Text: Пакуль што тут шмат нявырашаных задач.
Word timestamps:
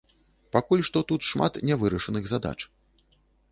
Пакуль 0.55 0.81
што 0.89 1.03
тут 1.11 1.27
шмат 1.31 1.61
нявырашаных 1.71 2.23
задач. 2.35 2.57